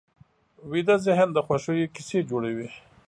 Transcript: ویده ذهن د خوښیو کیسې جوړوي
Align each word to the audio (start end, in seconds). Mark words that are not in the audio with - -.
ویده 0.71 0.95
ذهن 1.05 1.27
د 1.33 1.37
خوښیو 1.45 1.91
کیسې 1.95 2.19
جوړوي 2.29 2.69